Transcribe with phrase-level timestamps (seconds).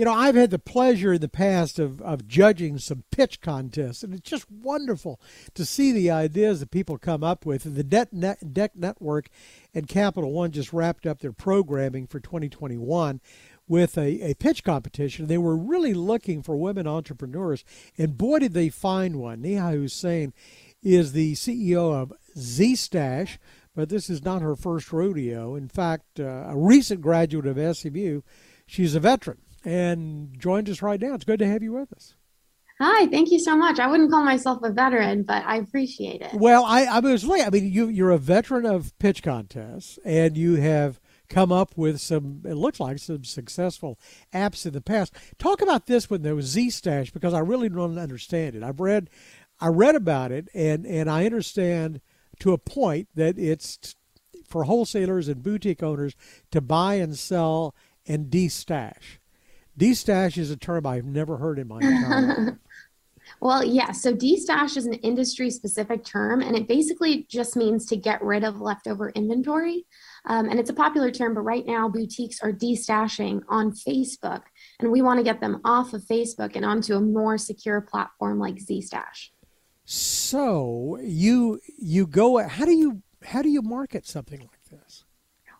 [0.00, 4.02] You know, I've had the pleasure in the past of, of judging some pitch contests,
[4.02, 5.20] and it's just wonderful
[5.52, 7.66] to see the ideas that people come up with.
[7.66, 9.28] And the Deck, Net, DEC Network
[9.74, 13.20] and Capital One just wrapped up their programming for 2021
[13.68, 15.26] with a, a pitch competition.
[15.26, 17.62] They were really looking for women entrepreneurs,
[17.98, 19.42] and boy, did they find one.
[19.42, 20.32] Neha Hussein
[20.82, 23.36] is the CEO of Zstash,
[23.76, 25.54] but this is not her first rodeo.
[25.56, 28.22] In fact, uh, a recent graduate of SMU,
[28.66, 31.14] she's a veteran and joined us right now.
[31.14, 32.14] It's good to have you with us.
[32.80, 33.78] Hi, thank you so much.
[33.78, 36.32] I wouldn't call myself a veteran, but I appreciate it.
[36.32, 40.34] Well, I, I was like, I mean, you, you're a veteran of pitch contests, and
[40.34, 43.98] you have come up with some, it looks like some successful
[44.32, 45.14] apps in the past.
[45.38, 48.62] Talk about this one, though, Zstash, because I really don't understand it.
[48.62, 49.10] I've read,
[49.60, 52.00] I read about it, and and I understand
[52.38, 53.94] to a point that it's
[54.48, 56.16] for wholesalers and boutique owners
[56.50, 57.74] to buy and sell
[58.06, 59.19] and destash.
[59.78, 62.54] Destash is a term I've never heard in my entire life.
[63.40, 63.92] Well, yeah.
[63.92, 68.44] So destash is an industry specific term, and it basically just means to get rid
[68.44, 69.86] of leftover inventory.
[70.26, 74.42] Um, and it's a popular term, but right now boutiques are destashing on Facebook,
[74.80, 78.38] and we want to get them off of Facebook and onto a more secure platform
[78.38, 79.30] like Zstash.
[79.84, 82.46] So you you go.
[82.46, 85.04] How do you how do you market something like this?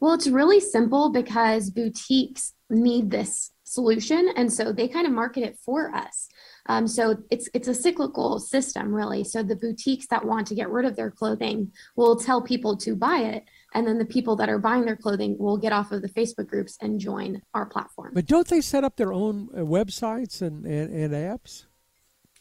[0.00, 5.42] Well, it's really simple because boutiques need this solution and so they kind of market
[5.42, 6.28] it for us.
[6.68, 9.22] Um, so it's it's a cyclical system really.
[9.32, 11.58] So the boutiques that want to get rid of their clothing
[11.94, 15.36] will tell people to buy it and then the people that are buying their clothing
[15.38, 18.12] will get off of the facebook groups and join our platform.
[18.14, 21.66] But don't they set up their own uh, websites and, and, and apps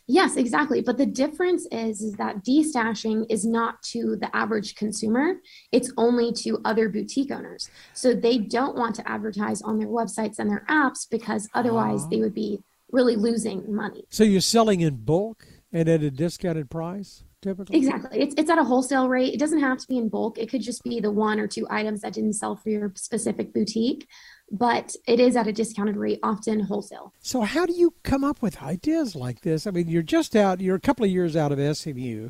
[0.08, 0.82] Yes, exactly.
[0.82, 5.36] But the difference is, is that destashing is not to the average consumer.
[5.72, 7.70] It's only to other boutique owners.
[7.94, 12.10] So they don't want to advertise on their websites and their apps because otherwise uh-huh.
[12.12, 12.60] they would be
[12.92, 14.06] really losing money.
[14.10, 17.24] So you're selling in bulk and at a discounted price?
[17.42, 17.78] Typically?
[17.78, 18.22] Exactly.
[18.22, 19.34] It's, it's at a wholesale rate.
[19.34, 20.40] It doesn't have to be in bulk.
[20.40, 23.54] It could just be the one or two items that didn't sell for your specific
[23.54, 24.08] boutique
[24.52, 27.14] but it is at a discounted rate, often wholesale.
[27.20, 29.66] So, how do you come up with ideas like this?
[29.68, 32.30] I mean, you're just out, you're a couple of years out of SMU,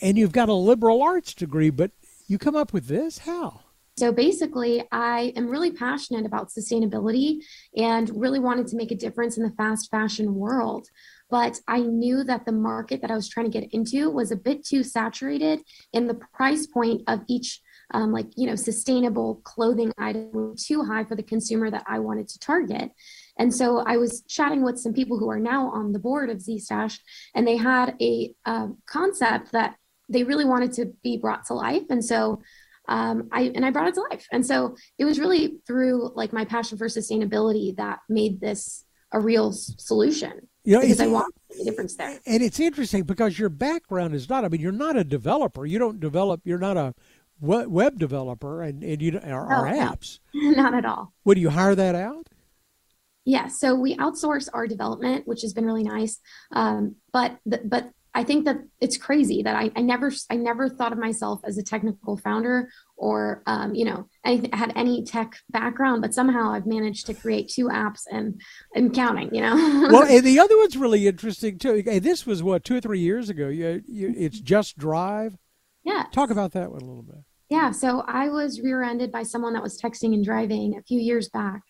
[0.00, 1.90] and you've got a liberal arts degree, but
[2.26, 3.18] you come up with this?
[3.18, 3.60] How?
[3.96, 7.42] So basically, I am really passionate about sustainability
[7.76, 10.88] and really wanted to make a difference in the fast fashion world.
[11.30, 14.36] But I knew that the market that I was trying to get into was a
[14.36, 15.60] bit too saturated,
[15.92, 17.60] and the price point of each
[17.92, 22.28] um, like you know sustainable clothing item too high for the consumer that I wanted
[22.28, 22.90] to target.
[23.38, 26.38] And so I was chatting with some people who are now on the board of
[26.38, 26.98] Zstash,
[27.34, 29.76] and they had a uh, concept that
[30.08, 31.84] they really wanted to be brought to life.
[31.90, 32.40] And so
[32.88, 34.26] um, I and I brought it to life.
[34.30, 39.20] And so it was really through like my passion for sustainability that made this a
[39.20, 40.48] real solution.
[40.64, 42.18] You know, because I want a difference there.
[42.26, 44.44] And it's interesting because your background is not.
[44.44, 45.66] I mean, you're not a developer.
[45.66, 46.40] You don't develop.
[46.44, 46.94] You're not a
[47.40, 50.18] web developer and, and you or, or oh, apps.
[50.34, 51.12] Not at all.
[51.24, 52.28] Would you hire that out?
[53.24, 56.18] Yeah, so we outsource our development, which has been really nice.
[56.52, 60.68] Um, but the, but I think that it's crazy that I, I never I never
[60.68, 65.36] thought of myself as a technical founder or um, you know I had any tech
[65.50, 68.40] background, but somehow I've managed to create two apps and
[68.74, 69.34] and counting.
[69.34, 69.54] You know.
[69.90, 71.82] well, and the other one's really interesting too.
[71.82, 73.48] this was what two or three years ago.
[73.48, 75.36] You, you, it's Just Drive.
[75.84, 76.04] Yeah.
[76.12, 77.22] Talk about that one a little bit.
[77.50, 77.70] Yeah.
[77.70, 81.28] So I was rear ended by someone that was texting and driving a few years
[81.28, 81.62] back.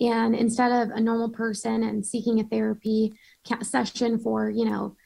[0.00, 3.12] And instead of a normal person and seeking a therapy
[3.62, 4.96] session for, you know,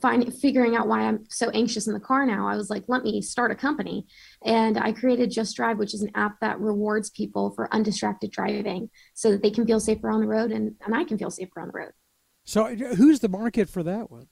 [0.00, 3.02] finding figuring out why I'm so anxious in the car now, I was like, let
[3.02, 4.06] me start a company.
[4.44, 8.90] And I created Just Drive, which is an app that rewards people for undistracted driving
[9.14, 11.60] so that they can feel safer on the road and, and I can feel safer
[11.60, 11.92] on the road.
[12.44, 14.26] So who's the market for that one?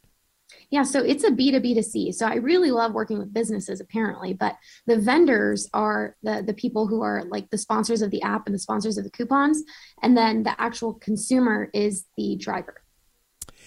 [0.70, 2.14] Yeah, so it's a B2B2C.
[2.14, 4.56] So I really love working with businesses apparently, but
[4.86, 8.54] the vendors are the the people who are like the sponsors of the app and
[8.54, 9.62] the sponsors of the coupons,
[10.02, 12.82] and then the actual consumer is the driver.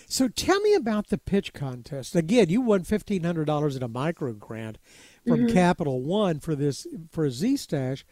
[0.07, 2.15] So tell me about the pitch contest.
[2.15, 4.77] Again, you won fifteen hundred dollars in a micro grant
[5.25, 5.53] from mm-hmm.
[5.53, 8.03] Capital One for this for Zstash.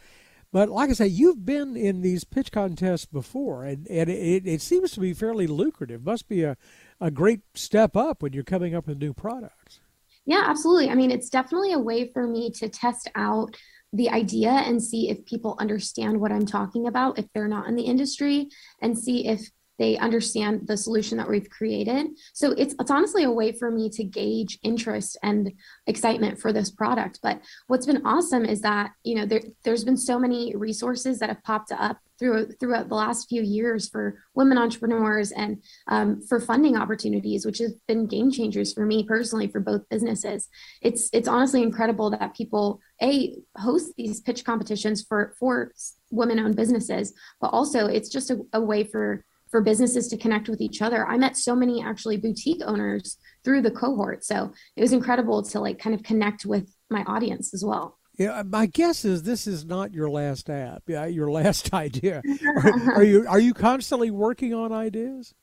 [0.51, 4.61] But like I say, you've been in these pitch contests before, and, and it, it
[4.61, 6.03] seems to be fairly lucrative.
[6.03, 6.57] Must be a,
[7.01, 9.79] a great step up when you're coming up with new products.
[10.25, 10.89] Yeah, absolutely.
[10.89, 13.57] I mean, it's definitely a way for me to test out
[13.91, 17.75] the idea and see if people understand what I'm talking about if they're not in
[17.75, 18.47] the industry
[18.81, 19.49] and see if
[19.79, 22.05] they understand the solution that we've created.
[22.33, 25.51] So it's it's honestly a way for me to gauge interest and
[25.87, 27.19] excitement for this product.
[27.23, 31.29] But what's been awesome is that, you know, there there's been so many resources that
[31.29, 36.39] have popped up through throughout the last few years for women entrepreneurs and um, for
[36.39, 40.47] funding opportunities, which has been game changers for me personally for both businesses.
[40.81, 45.71] It's it's honestly incredible that people a host these pitch competitions for for
[46.11, 50.47] women owned businesses, but also it's just a, a way for for businesses to connect
[50.47, 51.05] with each other.
[51.05, 54.23] I met so many actually boutique owners through the cohort.
[54.23, 57.97] So it was incredible to like kind of connect with my audience as well.
[58.21, 60.83] Yeah, my guess is this is not your last app.
[60.85, 62.21] Yeah, your last idea.
[62.55, 65.33] Are, are you are you constantly working on ideas?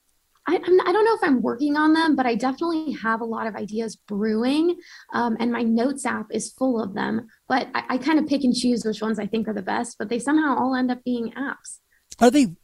[0.46, 3.25] I, I'm, I don't know if I'm working on them, but I definitely have a
[3.25, 4.76] lot of ideas brewing,
[5.12, 7.26] um, and my notes app is full of them.
[7.48, 9.96] But I, I kind of pick and choose which ones I think are the best.
[9.98, 11.80] But they somehow all end up being apps.
[12.20, 12.54] Are they?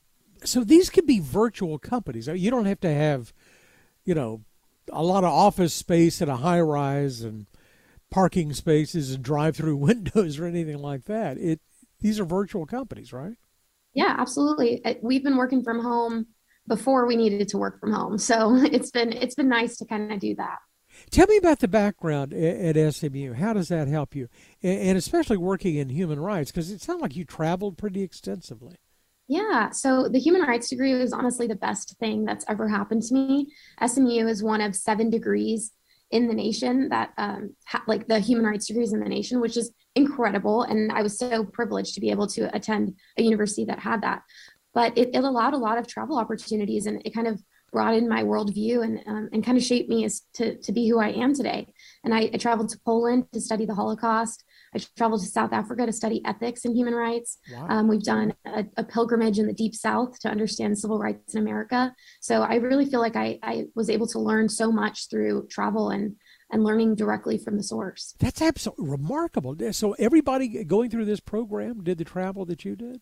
[0.44, 2.28] So these could be virtual companies.
[2.28, 3.32] You don't have to have,
[4.04, 4.44] you know,
[4.92, 7.46] a lot of office space in a high rise and
[8.14, 11.36] parking spaces and drive-through windows or anything like that.
[11.36, 11.60] It
[12.00, 13.36] these are virtual companies, right?
[13.92, 14.84] Yeah, absolutely.
[14.84, 16.26] Uh, we've been working from home
[16.68, 20.12] before we needed to work from home, so it's been it's been nice to kind
[20.12, 20.58] of do that.
[21.10, 23.32] Tell me about the background at, SMU.
[23.32, 24.28] How does that help you,
[24.62, 26.52] and especially working in human rights?
[26.52, 28.76] Because it sounds like you traveled pretty extensively.
[29.26, 33.14] Yeah, so the human rights degree was honestly the best thing that's ever happened to
[33.14, 33.52] me.
[33.84, 35.72] SMU is one of seven degrees
[36.14, 39.56] in the nation that um, ha- like the human rights degrees in the nation, which
[39.56, 40.62] is incredible.
[40.62, 44.22] And I was so privileged to be able to attend a university that had that.
[44.72, 48.22] But it, it allowed a lot of travel opportunities and it kind of broadened my
[48.22, 51.34] worldview and, um, and kind of shaped me as to, to be who I am
[51.34, 51.66] today.
[52.04, 54.44] And I, I traveled to Poland to study the Holocaust.
[54.74, 57.38] I traveled to South Africa to study ethics and human rights.
[57.52, 57.66] Wow.
[57.68, 61.40] Um, we've done a, a, pilgrimage in the deep South to understand civil rights in
[61.40, 61.94] America.
[62.20, 65.90] So I really feel like I, I was able to learn so much through travel
[65.90, 66.16] and
[66.50, 68.14] and learning directly from the source.
[68.20, 69.56] That's absolutely remarkable.
[69.72, 73.00] So everybody going through this program did the travel that you did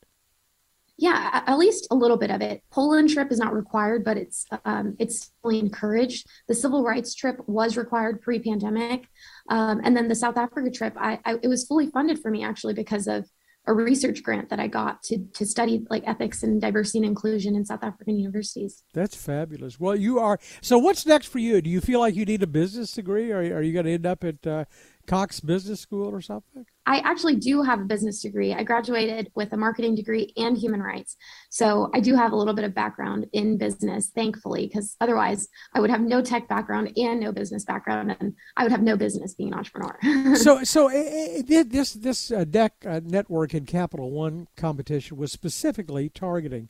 [0.98, 4.46] yeah at least a little bit of it poland trip is not required but it's
[4.64, 9.08] um, it's encouraged the civil rights trip was required pre-pandemic
[9.48, 12.44] um, and then the south africa trip I, I, it was fully funded for me
[12.44, 13.26] actually because of
[13.66, 17.54] a research grant that I got to to study like ethics and diversity and inclusion
[17.54, 18.82] in South African universities.
[18.92, 19.78] That's fabulous.
[19.78, 20.38] Well, you are.
[20.60, 21.62] So, what's next for you?
[21.62, 24.06] Do you feel like you need a business degree, or are you going to end
[24.06, 24.64] up at uh,
[25.06, 26.66] Cox Business School or something?
[26.86, 28.52] I actually do have a business degree.
[28.52, 31.16] I graduated with a marketing degree and human rights.
[31.50, 35.80] So I do have a little bit of background in business, thankfully, because otherwise I
[35.80, 39.34] would have no tech background and no business background, and I would have no business
[39.34, 40.36] being an entrepreneur.
[40.36, 46.08] so, so uh, this this uh, DEC uh, network and Capital One competition was specifically
[46.08, 46.68] targeting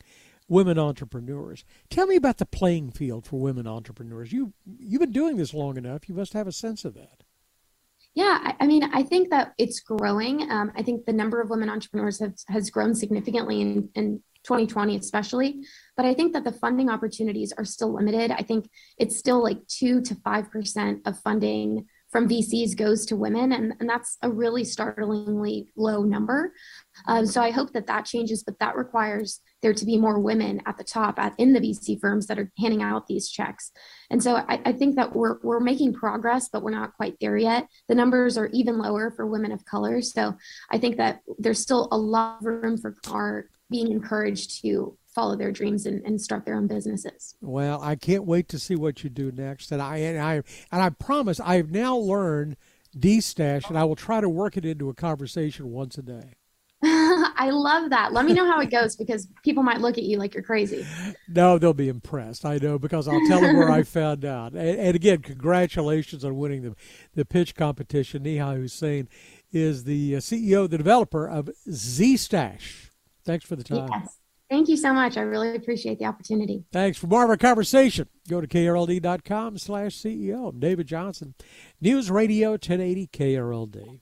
[0.48, 1.64] women entrepreneurs.
[1.88, 4.32] Tell me about the playing field for women entrepreneurs.
[4.32, 6.08] You you've been doing this long enough.
[6.08, 7.21] You must have a sense of that.
[8.14, 10.50] Yeah, I, I mean, I think that it's growing.
[10.50, 14.96] Um, I think the number of women entrepreneurs have, has grown significantly in, in 2020,
[14.96, 15.60] especially.
[15.96, 18.30] But I think that the funding opportunities are still limited.
[18.30, 18.68] I think
[18.98, 23.88] it's still like two to 5% of funding from VCs goes to women, and, and
[23.88, 26.52] that's a really startlingly low number.
[27.06, 30.60] Um, so I hope that that changes, but that requires there to be more women
[30.66, 33.72] at the top at, in the VC firms that are handing out these checks.
[34.10, 37.38] And so I, I think that we're, we're making progress, but we're not quite there
[37.38, 37.66] yet.
[37.88, 40.02] The numbers are even lower for women of color.
[40.02, 40.34] So
[40.70, 45.36] I think that there's still a lot of room for our being encouraged to follow
[45.36, 47.34] their dreams and, and start their own businesses.
[47.40, 49.72] Well, I can't wait to see what you do next.
[49.72, 50.34] And I and I
[50.70, 52.56] and I promise I've now learned
[52.96, 56.34] destash and I will try to work it into a conversation once a day.
[56.84, 58.12] I love that.
[58.12, 60.84] Let me know how it goes because people might look at you like you're crazy.
[61.28, 62.44] No, they'll be impressed.
[62.44, 64.52] I know because I'll tell them where I found out.
[64.52, 66.74] And, and, again, congratulations on winning the
[67.14, 68.24] the pitch competition.
[68.24, 69.08] Neha Hussain
[69.52, 72.90] is the uh, CEO, the developer of Z-Stash.
[73.24, 73.88] Thanks for the time.
[73.92, 74.18] Yes.
[74.52, 75.16] Thank you so much.
[75.16, 76.62] I really appreciate the opportunity.
[76.72, 76.98] Thanks.
[76.98, 80.50] For more of our conversation, go to krld.com slash CEO.
[80.50, 81.32] I'm David Johnson,
[81.80, 84.00] News Radio 1080 KRLD.